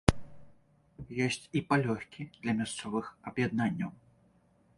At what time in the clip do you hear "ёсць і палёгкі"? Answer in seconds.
1.27-2.27